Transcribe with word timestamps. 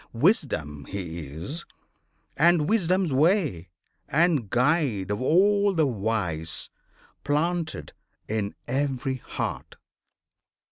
Wisdom 0.13 0.85
He 0.85 1.27
is 1.27 1.63
And 2.35 2.67
Wisdom's 2.67 3.13
way, 3.13 3.69
and 4.09 4.49
Guide 4.49 5.11
of 5.11 5.21
all 5.21 5.75
the 5.75 5.85
wise, 5.85 6.71
Planted 7.23 7.93
in 8.27 8.55
every 8.67 9.17
heart. 9.17 9.75